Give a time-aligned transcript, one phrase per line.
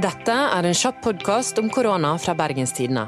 [0.00, 3.02] Dette er en kjapp podkast om korona fra Bergenstidene.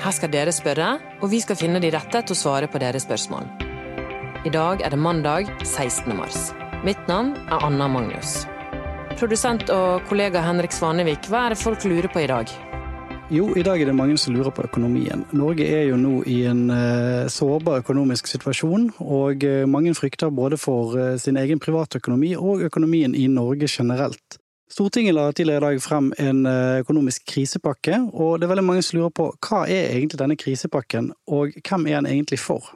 [0.00, 3.04] Her skal dere spørre, og vi skal finne de rette til å svare på deres
[3.04, 3.44] spørsmål.
[4.48, 6.08] I dag er det mandag 16.
[6.16, 6.54] mars.
[6.86, 8.46] Mitt navn er Anna Magnus.
[9.20, 12.56] Produsent og kollega Henrik Svanevik, hva er det folk lurer på i dag?
[13.28, 15.28] Jo, i dag er det mange som lurer på økonomien.
[15.36, 20.56] Norge er jo nå i en uh, sårbar økonomisk situasjon, og uh, mange frykter både
[20.56, 24.40] for uh, sin egen privatøkonomi og økonomien i Norge generelt.
[24.70, 29.00] Stortinget la tidligere i dag frem en økonomisk krisepakke, og det er veldig mange som
[29.00, 32.68] lurer på hva er egentlig denne krisepakken, og hvem er den egentlig for?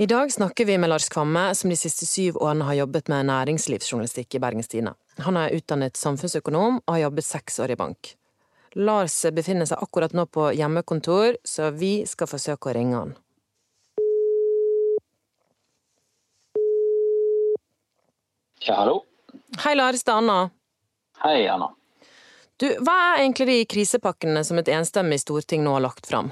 [0.00, 3.30] I dag snakker vi med Lars Kvamme, som de siste syv årene har jobbet med
[3.30, 4.96] næringslivsjournalistikk i Bergens Tidende.
[5.22, 8.14] Han er utdannet samfunnsøkonom og har jobbet seks år i bank.
[8.74, 13.18] Lars befinner seg akkurat nå på hjemmekontor, så vi skal forsøke å ringe han.
[18.64, 19.04] Ja, hallo.
[19.62, 20.02] Hei, Lars.
[20.02, 20.40] Det er Anna.
[21.22, 21.68] Hei, Anna.
[22.60, 26.30] Du, hva er egentlig de krisepakkene som et enstemmig storting nå har lagt fram?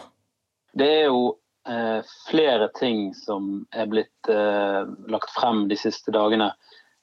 [0.77, 1.37] Det er jo
[1.69, 6.51] eh, flere ting som er blitt eh, lagt frem de siste dagene.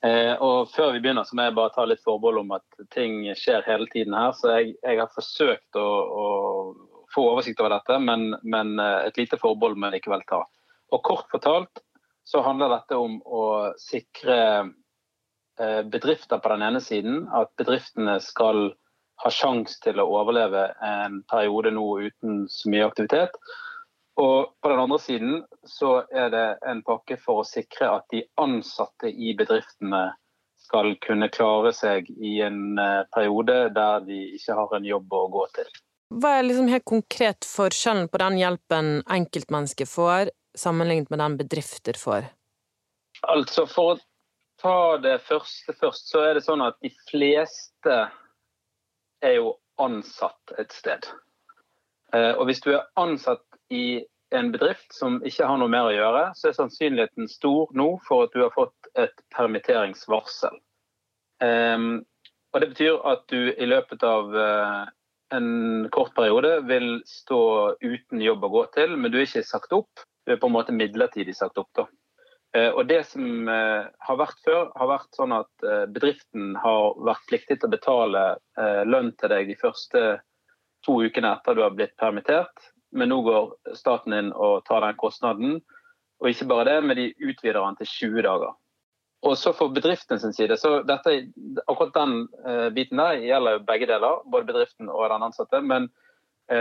[0.05, 3.23] Eh, og Før vi begynner så må jeg bare ta litt forbehold om at ting
[3.37, 4.33] skjer hele tiden her.
[4.37, 6.25] Så jeg, jeg har forsøkt å, å,
[7.13, 10.41] få oversikt over dette, men, men eh, et lite forbehold må jeg likevel ta.
[10.93, 11.85] Og Kort fortalt
[12.25, 13.45] så handler dette om å
[13.77, 14.37] sikre
[15.91, 18.73] bedrifter på den ene siden, at bedriftene skal
[19.23, 23.37] ha sjanse til å overleve en periode nå uten så mye aktivitet.
[24.19, 25.33] Og på den andre siden
[25.67, 30.07] så er det en pakke for å sikre at de ansatte i bedriftene
[30.65, 35.27] skal kunne klare seg i en eh, periode der de ikke har en jobb å
[35.33, 35.69] gå til.
[36.15, 41.99] Hva er liksom helt konkret forskjellen på den hjelpen enkeltmennesket får, sammenlignet med den bedrifter
[41.99, 42.29] får?
[43.31, 43.99] Altså For å
[44.61, 47.99] ta det første først, så er det sånn at de fleste
[49.25, 51.07] er jo ansatt et sted.
[52.15, 54.03] Eh, og hvis du er ansatt i
[54.35, 58.25] en bedrift som ikke har noe mer å gjøre, så er sannsynligheten stor nå for
[58.25, 60.57] at du har fått et permitteringsvarsel.
[61.43, 62.05] Um,
[62.53, 64.85] og Det betyr at du i løpet av uh,
[65.35, 67.41] en kort periode vil stå
[67.83, 70.05] uten jobb å gå til, men du er ikke sagt opp.
[70.25, 71.69] Du er på en måte midlertidig sagt opp.
[71.75, 71.87] da.
[72.55, 76.95] Eh, og Det som eh, har vært før, har vært sånn at eh, bedriften har
[77.03, 78.23] vært pliktig til å betale
[78.87, 80.03] lønn til deg de første
[80.85, 82.69] to ukene etter du har blitt permittert.
[82.95, 85.57] Men nå går staten inn og tar den kostnaden.
[86.23, 88.53] Og ikke bare det, men de utvider den til 20 dager.
[89.25, 91.15] Og så For bedriften sin side, så dette,
[91.65, 92.13] akkurat den
[92.77, 94.21] biten der gjelder begge deler.
[94.31, 95.59] Både bedriften og den ansatte.
[95.61, 95.89] men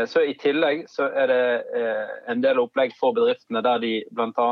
[0.09, 1.45] så I tillegg så er det
[1.77, 4.47] eh, en del opplegg for bedriftene der de bl.a.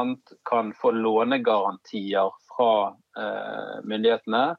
[0.48, 2.74] kan få lånegarantier fra
[3.18, 4.50] eh, myndighetene.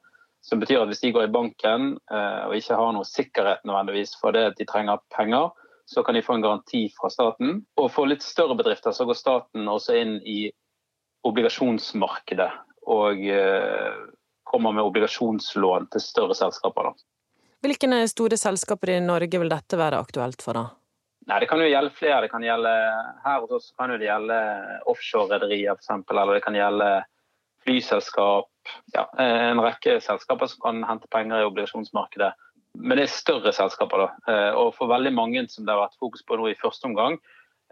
[0.44, 4.36] Som betyr at hvis de går i banken og ikke har noe sikkerhet nødvendigvis for
[4.36, 5.54] det at de trenger penger,
[5.88, 7.62] så kan de få en garanti fra staten.
[7.80, 10.50] Og for litt større bedrifter så går staten også inn i
[11.24, 12.50] obligasjonsmarkedet
[12.92, 13.24] og
[14.52, 16.92] kommer med obligasjonslån til større selskaper.
[16.92, 17.13] da.
[17.64, 20.58] Hvilke store selskaper i Norge vil dette være aktuelt for?
[20.58, 20.64] da?
[21.30, 22.20] Nei, Det kan jo gjelde flere.
[22.26, 22.72] Det kan gjelde,
[23.24, 24.38] her hos oss kan det gjelde
[24.92, 25.92] offshore-rederier f.eks.
[26.12, 26.88] Eller det kan gjelde
[27.64, 28.50] flyselskap.
[28.92, 32.34] Ja, en rekke selskaper som kan hente penger i obligasjonsmarkedet.
[32.74, 34.04] Men det er større selskaper.
[34.04, 34.32] da.
[34.32, 37.16] Eh, og for veldig mange som det har vært fokus på nå i første omgang,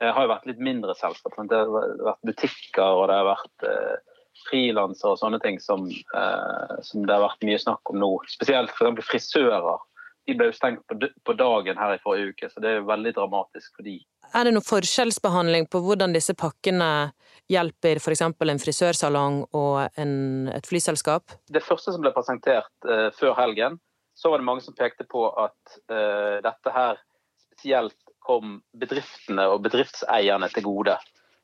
[0.00, 1.48] eh, har jo vært litt mindre selskaper.
[1.50, 1.69] Det har
[2.08, 4.12] vært butikker og det har vært eh,
[4.48, 8.12] frilansere og sånne ting som, eh, som, det har vært mye snakk om nå.
[8.31, 9.04] Spesielt f.eks.
[9.09, 9.82] frisører.
[10.26, 12.88] De ble jo stengt på, på, dagen her i forrige uke, så det er jo
[12.91, 13.97] veldig dramatisk for de.
[14.32, 17.10] Er det noen forskjellsbehandling på hvordan disse pakkene
[17.50, 18.22] hjelper f.eks.
[18.22, 20.15] en frisørsalong og en,
[20.54, 21.34] et flyselskap?
[21.50, 23.81] Det første som ble presentert eh, før helgen,
[24.14, 27.00] så var det mange som pekte på at eh, dette her
[27.49, 30.94] spesielt kom bedriftene og bedriftseierne til gode.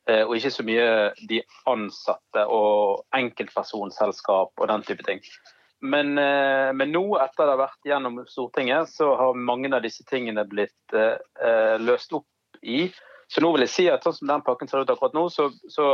[0.08, 0.88] Eh, og ikke så mye
[1.28, 5.20] de ansatte og enkeltpersonselskap og den type ting.
[5.80, 10.02] Men, eh, men, nå, etter det har vært gjennom Stortinget, så har mange av disse
[10.08, 12.88] tingene blitt eh, løst opp i.
[13.28, 15.50] Så nå vil jeg si at sånn som den pakken ser ut akkurat nå, så,
[15.70, 15.88] så,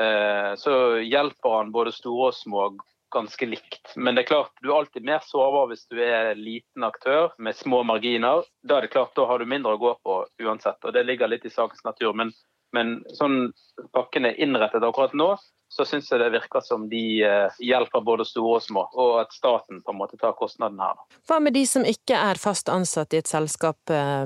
[0.00, 0.74] eh, så
[1.04, 2.70] hjelper han både store og små
[3.14, 3.94] ganske likt.
[3.96, 7.56] Men det er klart, du er alltid mer sårbar hvis du er liten aktør med
[7.56, 8.42] små marginer.
[8.66, 11.30] Da er det klart, da har du mindre å gå på uansett, og det ligger
[11.30, 12.12] litt i sakens natur.
[12.16, 12.34] Men
[12.76, 13.52] men sånn
[13.96, 15.32] pakken er innrettet akkurat nå,
[15.68, 19.34] så syns jeg det virker som de eh, hjelper både store og små, og at
[19.36, 21.00] staten på en måte tar kostnaden her.
[21.28, 24.24] Hva med de som ikke er fast ansatt i et selskap, eh,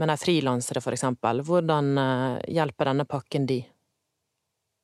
[0.00, 1.06] men er frilansere f.eks.
[1.46, 3.60] Hvordan eh, hjelper denne pakken de?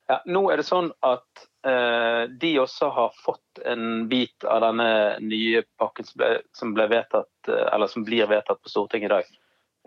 [0.07, 4.89] Ja, nå er det sånn at eh, de også har fått en bit av denne
[5.19, 9.35] nye pakken som ble, som ble vedtatt, eller som blir vedtatt på Stortinget i dag.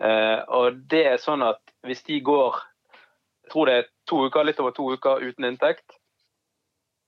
[0.01, 2.61] Eh, og det er sånn at hvis de går
[3.51, 5.97] tror det er to uker, litt over to uker uten inntekt,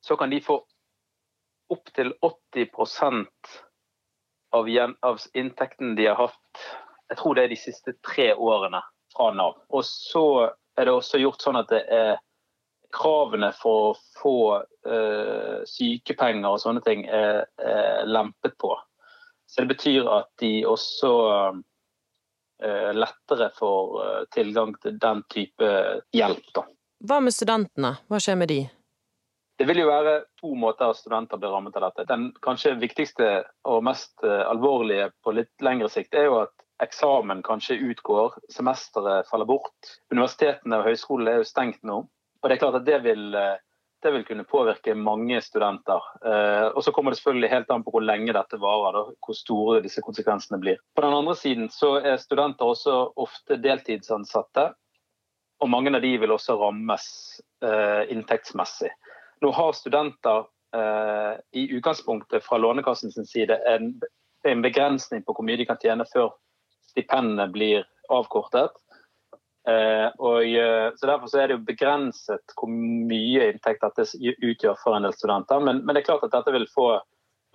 [0.03, 0.59] så kan de få
[1.73, 2.67] opptil 80
[4.53, 4.67] av,
[5.01, 6.65] av inntekten de har hatt
[7.13, 8.81] jeg tror det er de siste tre årene
[9.13, 9.59] fra Nav.
[9.69, 12.15] Og så er det også gjort sånn at det er
[12.93, 18.73] kravene for å få uh, sykepenger og sånne ting er, er, lempet på.
[19.49, 21.13] Så det betyr at de også
[22.95, 25.71] lettere får uh, tilgang til den type
[26.15, 26.47] hjelp.
[26.55, 26.63] Da.
[27.03, 27.95] Hva med studentene?
[28.07, 28.61] Hva skjer med de?
[29.59, 32.07] Det vil jo være to måter studenter blir rammet av dette.
[32.09, 33.27] Den kanskje viktigste
[33.69, 39.47] og mest alvorlige på litt lengre sikt er jo at eksamen kanskje utgår, semesteret faller
[39.47, 39.91] bort.
[40.11, 42.01] Universitetene og høyskolene er jo stengt nå.
[42.43, 43.29] Og det er klart at det vil,
[44.03, 46.01] eh, det vil kunne påvirke mange studenter.
[46.25, 49.37] Eh, og så kommer det selvfølgelig helt an på hvor lenge dette varer, da, hvor
[49.37, 50.79] store disse konsekvensene blir.
[50.95, 54.73] På den andre siden så er studenter også ofte deltidsansatte.
[55.63, 57.05] Og mange av de vil også rammes
[57.63, 58.91] eh, inntektsmessig.
[59.43, 60.45] Nå har studenter
[60.75, 63.93] eh, i utgangspunktet fra Lånekassen sin side en,
[64.47, 66.33] en begrensning på hvor mye de kan tjene før
[66.91, 68.75] stipendene blir avkortet.
[69.67, 74.05] Eh, og, eh, så Derfor så er det jo begrenset hvor mye inntekt dette
[74.43, 75.63] utgjør for en del studenter.
[75.63, 76.87] Men, men, det er klart at dette vil få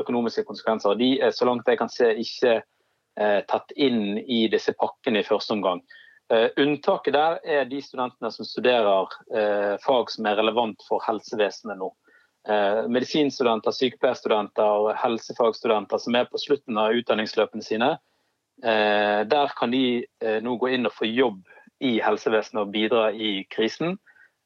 [0.01, 0.97] økonomiske konsekvenser.
[0.97, 5.27] De er så langt jeg kan se ikke eh, tatt inn i disse pakkene i
[5.27, 5.83] første omgang.
[6.33, 11.81] Eh, unntaket der er de studentene som studerer eh, fag som er relevant for helsevesenet
[11.81, 11.89] nå.
[12.49, 17.97] Eh, medisinstudenter, sykepleierstudenter, helsefagstudenter som er på slutten av utdanningsløpene sine
[18.59, 20.03] der kan de
[20.43, 21.45] nå gå inn og få jobb
[21.85, 23.97] i helsevesenet og bidra i krisen.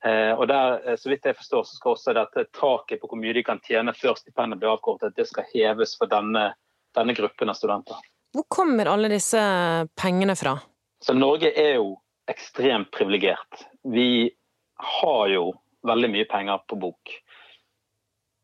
[0.04, 3.34] Eh, og der, så vidt jeg forstår, så skal også dette taket på hvor mye
[3.36, 6.50] de kan tjene før stipendet blir avkortet, det skal heves for denne,
[6.96, 8.00] denne gruppen av studenter.
[8.32, 9.40] Hvor kommer alle disse
[9.98, 10.56] pengene fra?
[11.02, 11.96] Så Norge er jo
[12.30, 13.66] ekstremt privilegert.
[13.82, 14.30] Vi
[15.02, 15.50] har jo
[15.86, 17.12] veldig mye penger på bok.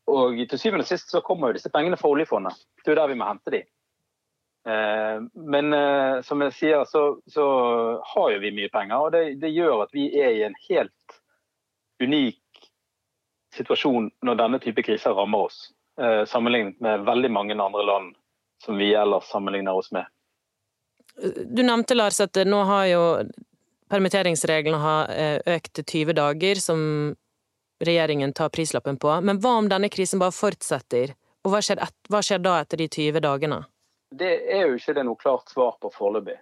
[0.08, 2.56] Og til syvende og sist så kommer jo disse pengene fra oljefondet.
[2.80, 3.66] Det er jo der vi må hente dem.
[4.68, 7.44] Eh, men eh, som jeg sier, så, så,
[8.04, 11.18] har jo vi mye penger, og det, det, gjør at vi er i en helt
[12.02, 12.68] unik
[13.56, 15.70] situasjon når denne type kriser rammer oss,
[16.00, 18.10] eh, sammenlignet med veldig mange andre land
[18.64, 20.04] som vi ellers sammenligner oss med.
[21.16, 23.02] Du nevnte, Lars, at nå har jo
[23.88, 25.08] permitteringsreglene har
[25.48, 26.82] økt til 20 dager, som
[27.82, 29.14] regjeringen tar prislappen på.
[29.24, 31.14] Men hva om denne krisen bare fortsetter,
[31.46, 33.62] og hva skjer, et, hva skjer da etter de 20 dagene?
[34.10, 36.38] Det er jo ikke det noe klart svar på foreløpig.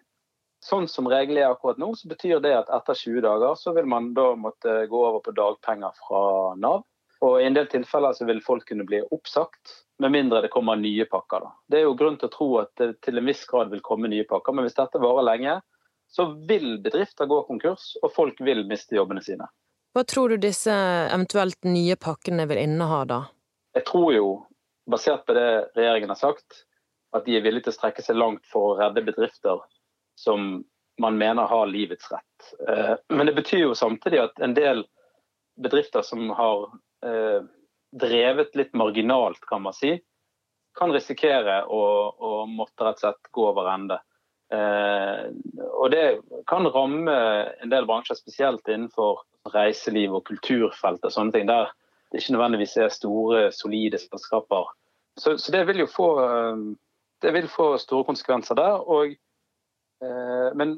[0.64, 3.88] Sånn som reglene er akkurat nå, så betyr det at etter 20 dager så vil
[3.90, 6.22] man da måtte gå over på dagpenger fra
[6.58, 6.86] Nav.
[7.24, 10.76] Og i en del tilfeller så vil folk kunne bli oppsagt, med mindre det kommer
[10.76, 11.46] nye pakker.
[11.46, 11.52] Da.
[11.72, 14.10] Det er jo grunn til å tro at det til en viss grad vil komme
[14.12, 15.54] nye pakker, men hvis dette varer lenge,
[16.12, 19.48] så vil bedrifter gå konkurs, og folk vil miste jobbene sine.
[19.96, 20.74] Hva tror du disse
[21.08, 23.20] eventuelt nye pakkene vil inneha da?
[23.76, 24.28] Jeg tror jo,
[24.90, 25.48] basert på det
[25.78, 26.66] regjeringen har sagt,
[27.14, 29.60] at de er villige til å strekke seg langt for å redde bedrifter
[30.18, 30.64] som
[31.00, 32.48] man mener har livets rett.
[32.68, 34.84] Eh, men det betyr jo samtidig at en del
[35.60, 36.66] bedrifter som har
[37.04, 37.44] eh,
[37.92, 39.96] drevet litt marginalt, kan man si,
[40.76, 41.82] kan risikere å,
[42.16, 44.00] å måtte rett og slett gå over ende.
[44.52, 45.26] Eh,
[45.72, 46.04] og det
[46.48, 47.16] kan ramme
[47.62, 51.70] en del bransjer, spesielt innenfor reiseliv og kulturfelt og sånne ting, der
[52.12, 54.68] det ikke nødvendigvis er store, solide selskaper.
[55.18, 56.10] Så, så det vil jo få
[57.26, 58.76] det vil få store konsekvenser der.
[58.87, 59.16] Og,
[60.04, 60.76] eh, men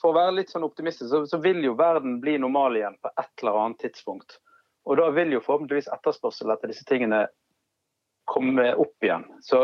[0.00, 3.12] for å være litt sånn optimistisk, så, så, vil jo verden bli normal igjen på
[3.14, 4.36] et eller annet tidspunkt.
[4.84, 7.22] Og da vil jo forhåpentligvis etterspørsel etter disse tingene
[8.28, 9.24] komme opp igjen.
[9.40, 9.62] Så,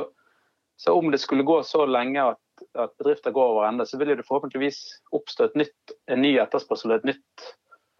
[0.80, 4.14] så om det skulle gå så lenge at, at bedrifter går over ende, så vil
[4.16, 4.80] det forhåpentligvis
[5.12, 7.46] oppstå nytt, en ny etterspørsel og et nytt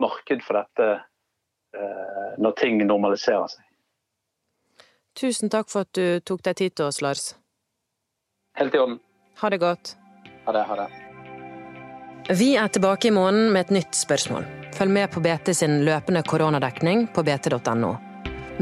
[0.01, 0.89] marked for dette
[1.77, 3.69] eh, når ting normaliserer seg.
[5.21, 7.35] Tusen takk for at du tok deg tid til oss, Lars.
[8.59, 8.99] Helt i orden.
[9.41, 9.97] Ha det godt.
[10.45, 10.63] Ha det.
[10.63, 10.89] Ha det.
[12.39, 14.45] Vi er tilbake i måneden med et nytt spørsmål.
[14.73, 17.97] Følg med på BT sin løpende koronadekning på bt.no.